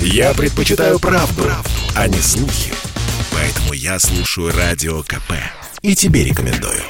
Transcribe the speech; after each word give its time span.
Я 0.00 0.34
предпочитаю 0.34 0.98
правду, 0.98 1.42
правду, 1.42 1.70
а 1.94 2.08
не 2.08 2.18
слухи. 2.18 2.72
Поэтому 3.32 3.72
я 3.72 3.98
слушаю 3.98 4.52
Радио 4.52 5.02
КП. 5.02 5.32
И 5.82 5.94
тебе 5.94 6.24
рекомендую. 6.24 6.82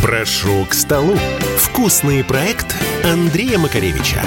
Прошу 0.00 0.66
к 0.66 0.74
столу. 0.74 1.18
Вкусный 1.58 2.22
проект 2.22 2.74
Андрея 3.04 3.58
Макаревича. 3.58 4.22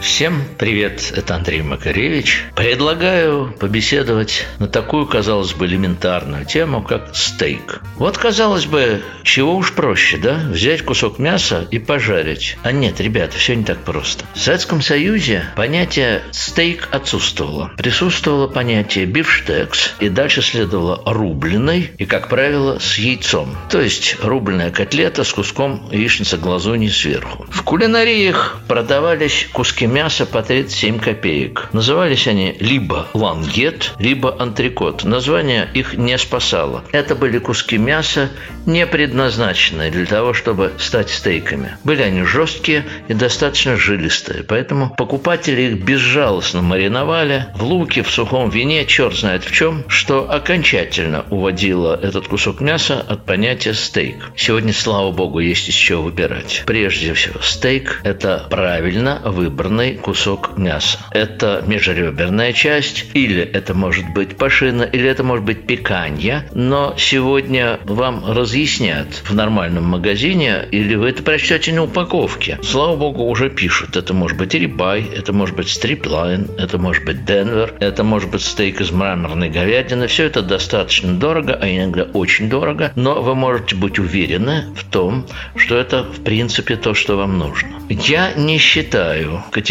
Всем 0.00 0.44
привет, 0.58 1.12
это 1.16 1.34
Андрей 1.34 1.60
Макаревич. 1.60 2.44
Предлагаю 2.54 3.52
побеседовать 3.58 4.46
на 4.60 4.68
такую, 4.68 5.06
казалось 5.06 5.54
бы, 5.54 5.66
элементарную 5.66 6.44
тему, 6.44 6.82
как 6.82 7.16
стейк. 7.16 7.82
Вот, 7.96 8.16
казалось 8.16 8.66
бы, 8.66 9.02
чего 9.24 9.56
уж 9.56 9.72
проще, 9.72 10.16
да? 10.16 10.40
Взять 10.50 10.82
кусок 10.82 11.18
мяса 11.18 11.66
и 11.72 11.80
пожарить. 11.80 12.56
А 12.62 12.70
нет, 12.70 13.00
ребята, 13.00 13.36
все 13.36 13.56
не 13.56 13.64
так 13.64 13.78
просто. 13.78 14.24
В 14.34 14.38
Советском 14.38 14.82
Союзе 14.82 15.44
понятие 15.56 16.22
стейк 16.30 16.88
отсутствовало. 16.92 17.72
Присутствовало 17.76 18.46
понятие 18.46 19.04
бифштекс, 19.04 19.94
и 19.98 20.08
дальше 20.08 20.42
следовало 20.42 21.02
рубленый, 21.06 21.90
и, 21.98 22.04
как 22.04 22.28
правило, 22.28 22.78
с 22.78 22.98
яйцом. 22.98 23.56
То 23.68 23.80
есть 23.80 24.16
рубленая 24.22 24.70
котлета 24.70 25.24
с 25.24 25.32
куском 25.32 25.88
яичницы 25.90 26.36
глазуни 26.36 26.88
сверху. 26.88 27.46
В 27.50 27.62
кулинариях 27.62 28.60
продавались 28.68 29.48
куски 29.52 29.87
мяса 29.92 30.26
по 30.26 30.42
37 30.42 30.98
копеек. 30.98 31.68
Назывались 31.72 32.26
они 32.26 32.56
либо 32.60 33.08
лангет, 33.14 33.94
либо 33.98 34.34
антрикот. 34.38 35.04
Название 35.04 35.68
их 35.74 35.94
не 35.94 36.18
спасало. 36.18 36.84
Это 36.92 37.14
были 37.14 37.38
куски 37.38 37.78
мяса, 37.78 38.30
не 38.66 38.86
предназначенные 38.86 39.90
для 39.90 40.06
того, 40.06 40.34
чтобы 40.34 40.72
стать 40.78 41.10
стейками. 41.10 41.76
Были 41.84 42.02
они 42.02 42.22
жесткие 42.22 42.84
и 43.08 43.14
достаточно 43.14 43.76
жилистые, 43.76 44.42
поэтому 44.42 44.94
покупатели 44.96 45.62
их 45.62 45.82
безжалостно 45.82 46.60
мариновали 46.60 47.46
в 47.54 47.64
луке, 47.64 48.02
в 48.02 48.10
сухом 48.10 48.50
вине, 48.50 48.84
черт 48.84 49.14
знает 49.14 49.44
в 49.44 49.52
чем, 49.52 49.84
что 49.88 50.30
окончательно 50.30 51.24
уводило 51.30 51.98
этот 52.00 52.28
кусок 52.28 52.60
мяса 52.60 53.04
от 53.08 53.24
понятия 53.24 53.74
стейк. 53.74 54.30
Сегодня, 54.36 54.72
слава 54.72 55.12
богу, 55.12 55.38
есть 55.38 55.68
из 55.68 55.74
чего 55.74 56.02
выбирать. 56.02 56.64
Прежде 56.66 57.14
всего, 57.14 57.40
стейк– 57.40 58.00
это 58.04 58.46
правильно 58.50 59.20
выбранный 59.24 59.77
полный 59.78 59.94
кусок 59.94 60.58
мяса. 60.58 60.98
Это 61.12 61.62
межреберная 61.64 62.52
часть, 62.52 63.04
или 63.14 63.42
это 63.42 63.74
может 63.74 64.12
быть 64.12 64.36
пашина, 64.36 64.82
или 64.82 65.08
это 65.08 65.22
может 65.22 65.44
быть 65.44 65.66
пиканья. 65.66 66.44
Но 66.52 66.94
сегодня 66.98 67.78
вам 67.84 68.24
разъяснят 68.26 69.06
в 69.22 69.34
нормальном 69.34 69.84
магазине, 69.84 70.66
или 70.72 70.96
вы 70.96 71.10
это 71.10 71.22
прочтете 71.22 71.72
на 71.72 71.84
упаковке. 71.84 72.58
Слава 72.64 72.96
богу, 72.96 73.24
уже 73.24 73.50
пишут. 73.50 73.96
Это 73.96 74.14
может 74.14 74.36
быть 74.36 74.52
рибай, 74.54 75.04
это 75.16 75.32
может 75.32 75.54
быть 75.54 75.68
стриплайн, 75.68 76.48
это 76.58 76.78
может 76.78 77.04
быть 77.04 77.24
денвер, 77.24 77.74
это 77.78 78.02
может 78.02 78.30
быть 78.30 78.42
стейк 78.42 78.80
из 78.80 78.90
мраморной 78.90 79.48
говядины. 79.48 80.08
Все 80.08 80.24
это 80.24 80.42
достаточно 80.42 81.12
дорого, 81.14 81.56
а 81.60 81.68
иногда 81.68 82.02
очень 82.02 82.48
дорого, 82.48 82.90
но 82.96 83.22
вы 83.22 83.36
можете 83.36 83.76
быть 83.76 84.00
уверены 84.00 84.64
в 84.74 84.82
том, 84.90 85.24
что 85.54 85.76
это 85.76 86.02
в 86.02 86.24
принципе 86.24 86.74
то, 86.74 86.94
что 86.94 87.16
вам 87.16 87.38
нужно. 87.38 87.68
Я 87.88 88.32
не 88.34 88.58
считаю 88.58 89.44
категорически 89.52 89.67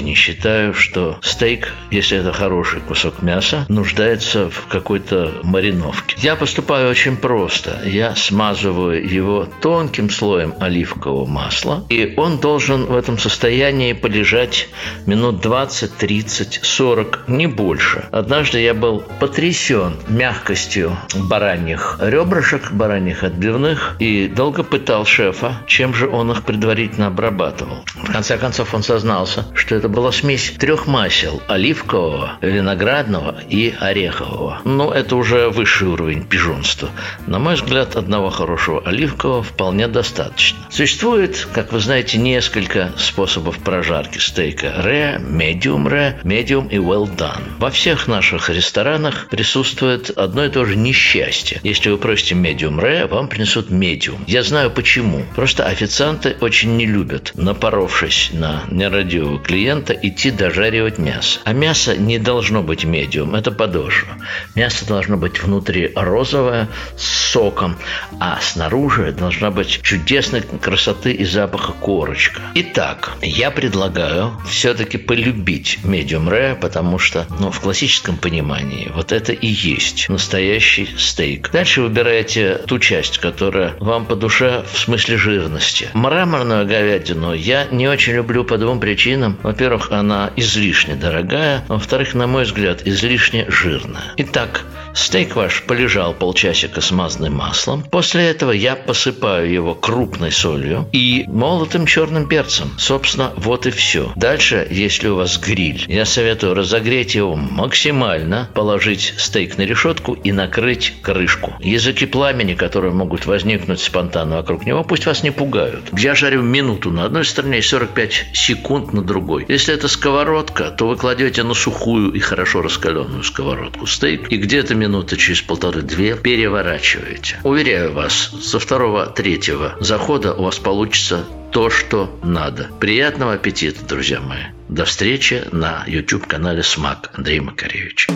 не 0.00 0.14
считаю, 0.14 0.74
что 0.74 1.18
стейк, 1.22 1.72
если 1.90 2.18
это 2.18 2.32
хороший 2.32 2.80
кусок 2.80 3.22
мяса, 3.22 3.66
нуждается 3.68 4.50
в 4.50 4.66
какой-то 4.66 5.40
мариновке. 5.42 6.16
Я 6.18 6.36
поступаю 6.36 6.90
очень 6.90 7.16
просто. 7.16 7.80
Я 7.84 8.14
смазываю 8.16 9.08
его 9.08 9.48
тонким 9.60 10.10
слоем 10.10 10.54
оливкового 10.60 11.26
масла, 11.26 11.84
и 11.88 12.14
он 12.16 12.38
должен 12.38 12.86
в 12.86 12.96
этом 12.96 13.18
состоянии 13.18 13.92
полежать 13.92 14.68
минут 15.06 15.40
20, 15.40 15.96
30, 15.96 16.60
40, 16.62 17.24
не 17.28 17.46
больше. 17.46 18.06
Однажды 18.10 18.60
я 18.60 18.74
был 18.74 19.02
потрясен 19.20 19.96
мягкостью 20.08 20.96
бараньих 21.14 21.98
ребрышек, 22.00 22.72
бараньих 22.72 23.24
отбивных, 23.24 23.96
и 23.98 24.28
долго 24.28 24.62
пытал 24.62 25.04
шефа, 25.04 25.62
чем 25.66 25.94
же 25.94 26.08
он 26.08 26.30
их 26.30 26.42
предварительно 26.44 27.08
обрабатывал. 27.08 27.84
В 27.94 28.12
конце 28.12 28.38
концов 28.38 28.74
он 28.74 28.82
сознал, 28.82 29.17
признался, 29.18 29.44
что 29.54 29.74
это 29.74 29.88
была 29.88 30.12
смесь 30.12 30.52
трех 30.58 30.86
масел– 30.86 31.42
оливкового, 31.48 32.38
виноградного 32.40 33.40
и 33.48 33.74
орехового. 33.78 34.60
Но 34.64 34.92
это 34.92 35.16
уже 35.16 35.48
высший 35.48 35.88
уровень 35.88 36.24
пижонства. 36.24 36.90
На 37.26 37.38
мой 37.38 37.54
взгляд, 37.54 37.96
одного 37.96 38.30
хорошего 38.30 38.80
оливкового 38.84 39.42
вполне 39.42 39.88
достаточно. 39.88 40.58
Существует, 40.70 41.48
как 41.52 41.72
вы 41.72 41.80
знаете, 41.80 42.18
несколько 42.18 42.92
способов 42.96 43.58
прожарки 43.58 44.18
стейка– 44.18 44.66
rare, 44.84 45.20
medium 45.20 45.88
rare, 45.88 46.22
medium 46.22 46.68
и 46.70 46.76
well 46.76 47.08
done. 47.16 47.42
Во 47.58 47.70
всех 47.70 48.06
наших 48.06 48.50
ресторанах 48.50 49.28
присутствует 49.30 50.10
одно 50.10 50.44
и 50.44 50.48
то 50.48 50.64
же 50.64 50.76
несчастье. 50.76 51.60
Если 51.64 51.90
вы 51.90 51.98
просите 51.98 52.36
medium 52.36 52.78
rare, 52.80 53.08
вам 53.08 53.26
принесут 53.26 53.70
medium. 53.70 54.18
Я 54.28 54.42
знаю 54.44 54.70
почему. 54.70 55.24
Просто 55.34 55.64
официанты 55.66 56.36
очень 56.40 56.76
не 56.76 56.86
любят, 56.86 57.32
напоровшись 57.34 58.30
на 58.32 58.62
нерадивого 58.70 59.07
нерадивого 59.08 59.38
клиента 59.38 59.94
идти 59.94 60.30
дожаривать 60.30 60.98
мясо. 60.98 61.40
А 61.44 61.52
мясо 61.52 61.96
не 61.96 62.18
должно 62.18 62.62
быть 62.62 62.84
медиум, 62.84 63.34
это 63.34 63.50
подошва. 63.50 64.16
Мясо 64.54 64.86
должно 64.86 65.16
быть 65.16 65.42
внутри 65.42 65.92
розовое, 65.94 66.68
с 66.96 67.30
соком, 67.32 67.76
а 68.20 68.38
снаружи 68.40 69.12
должна 69.12 69.50
быть 69.50 69.80
чудесной 69.82 70.42
красоты 70.42 71.12
и 71.12 71.24
запаха 71.24 71.72
корочка. 71.72 72.40
Итак, 72.54 73.16
я 73.22 73.50
предлагаю 73.50 74.32
все-таки 74.48 74.98
полюбить 74.98 75.78
медиум 75.84 76.28
rare, 76.28 76.58
потому 76.58 76.98
что 76.98 77.26
ну, 77.40 77.50
в 77.50 77.60
классическом 77.60 78.16
понимании 78.16 78.90
вот 78.94 79.12
это 79.12 79.32
и 79.32 79.46
есть 79.46 80.08
настоящий 80.08 80.88
стейк. 80.98 81.50
Дальше 81.50 81.82
выбираете 81.82 82.60
ту 82.66 82.78
часть, 82.78 83.18
которая 83.18 83.74
вам 83.80 84.04
по 84.04 84.16
душе 84.16 84.64
в 84.70 84.78
смысле 84.78 85.16
жирности. 85.16 85.88
Мраморную 85.94 86.66
говядину 86.66 87.32
я 87.32 87.66
не 87.70 87.88
очень 87.88 88.14
люблю 88.14 88.44
по 88.44 88.58
двум 88.58 88.80
причинам 88.80 88.97
причинам. 88.98 89.38
Во-первых, 89.44 89.92
она 89.92 90.32
излишне 90.34 90.96
дорогая, 90.96 91.64
во-вторых, 91.68 92.14
на 92.14 92.26
мой 92.26 92.42
взгляд, 92.42 92.82
излишне 92.84 93.46
жирная. 93.48 94.12
Итак, 94.16 94.64
Стейк 94.98 95.36
ваш 95.36 95.62
полежал 95.62 96.12
полчасика 96.12 96.80
смазанным 96.80 97.34
маслом. 97.36 97.84
После 97.84 98.26
этого 98.26 98.50
я 98.50 98.74
посыпаю 98.74 99.50
его 99.50 99.74
крупной 99.76 100.32
солью 100.32 100.88
и 100.92 101.24
молотым 101.28 101.86
черным 101.86 102.26
перцем. 102.26 102.72
Собственно, 102.78 103.32
вот 103.36 103.66
и 103.66 103.70
все. 103.70 104.12
Дальше, 104.16 104.66
если 104.68 105.08
у 105.08 105.14
вас 105.14 105.38
гриль, 105.38 105.84
я 105.86 106.04
советую 106.04 106.54
разогреть 106.54 107.14
его 107.14 107.36
максимально, 107.36 108.48
положить 108.54 109.14
стейк 109.18 109.56
на 109.56 109.62
решетку 109.62 110.14
и 110.14 110.32
накрыть 110.32 110.94
крышку. 111.00 111.54
Языки 111.60 112.04
пламени, 112.04 112.54
которые 112.54 112.92
могут 112.92 113.26
возникнуть 113.26 113.80
спонтанно 113.80 114.36
вокруг 114.36 114.66
него, 114.66 114.82
пусть 114.82 115.06
вас 115.06 115.22
не 115.22 115.30
пугают. 115.30 115.90
Я 115.96 116.16
жарю 116.16 116.42
минуту 116.42 116.90
на 116.90 117.04
одной 117.04 117.24
стороне 117.24 117.58
и 117.58 117.62
45 117.62 118.30
секунд 118.32 118.87
на 118.92 119.02
другой. 119.02 119.44
Если 119.48 119.74
это 119.74 119.88
сковородка, 119.88 120.70
то 120.70 120.88
вы 120.88 120.96
кладете 120.96 121.42
на 121.42 121.54
сухую 121.54 122.12
и 122.12 122.18
хорошо 122.18 122.62
раскаленную 122.62 123.22
сковородку 123.22 123.86
стейк 123.86 124.30
и 124.30 124.36
где-то 124.36 124.74
минут 124.74 124.88
минуты, 124.88 125.16
через 125.16 125.42
полторы-две 125.42 126.16
переворачиваете. 126.16 127.38
Уверяю 127.44 127.92
вас, 127.92 128.32
со 128.42 128.58
второго-третьего 128.58 129.76
захода 129.80 130.34
у 130.34 130.44
вас 130.44 130.58
получится 130.58 131.24
то, 131.52 131.70
что 131.70 132.18
надо. 132.22 132.68
Приятного 132.80 133.34
аппетита, 133.34 133.84
друзья 133.84 134.20
мои. 134.20 134.44
До 134.68 134.84
встречи 134.84 135.44
на 135.52 135.84
YouTube-канале 135.86 136.62
«Смак» 136.62 137.10
Андрей 137.14 137.40
Макаревич. 137.40 138.08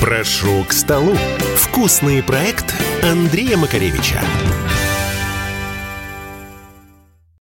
Прошу 0.00 0.64
к 0.64 0.72
столу. 0.72 1.16
Вкусный 1.56 2.22
проект 2.22 2.74
Андрея 3.02 3.56
Макаревича. 3.56 4.20